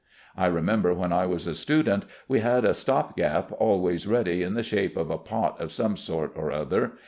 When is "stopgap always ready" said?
2.73-4.41